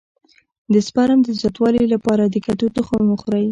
[0.73, 3.45] د سپرم د زیاتوالي لپاره د کدو تخم وخورئ